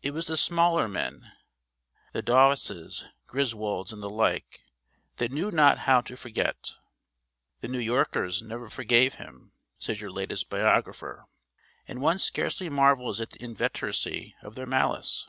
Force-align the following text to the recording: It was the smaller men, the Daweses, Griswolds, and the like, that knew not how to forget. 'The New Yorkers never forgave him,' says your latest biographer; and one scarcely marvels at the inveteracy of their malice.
It 0.00 0.12
was 0.12 0.28
the 0.28 0.38
smaller 0.38 0.88
men, 0.88 1.30
the 2.14 2.22
Daweses, 2.22 3.04
Griswolds, 3.26 3.92
and 3.92 4.02
the 4.02 4.08
like, 4.08 4.62
that 5.18 5.30
knew 5.30 5.50
not 5.50 5.80
how 5.80 6.00
to 6.00 6.16
forget. 6.16 6.72
'The 7.60 7.68
New 7.68 7.78
Yorkers 7.78 8.42
never 8.42 8.70
forgave 8.70 9.16
him,' 9.16 9.52
says 9.78 10.00
your 10.00 10.10
latest 10.10 10.48
biographer; 10.48 11.26
and 11.86 12.00
one 12.00 12.16
scarcely 12.18 12.70
marvels 12.70 13.20
at 13.20 13.32
the 13.32 13.44
inveteracy 13.44 14.34
of 14.40 14.54
their 14.54 14.64
malice. 14.64 15.28